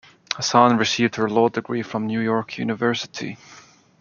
Hasan 0.35 0.77
received 0.77 1.15
her 1.17 1.29
law 1.29 1.47
degree 1.49 1.83
from 1.83 2.07
New 2.07 2.21
York 2.21 2.57
University. 2.57 3.37